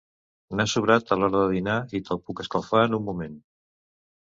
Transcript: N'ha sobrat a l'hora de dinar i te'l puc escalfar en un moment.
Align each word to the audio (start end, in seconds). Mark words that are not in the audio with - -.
N'ha 0.59 0.65
sobrat 0.71 1.13
a 1.15 1.19
l'hora 1.21 1.31
de 1.43 1.51
dinar 1.57 1.77
i 2.01 2.03
te'l 2.11 2.25
puc 2.25 2.45
escalfar 2.49 2.87
en 2.91 3.01
un 3.03 3.09
moment. 3.13 3.41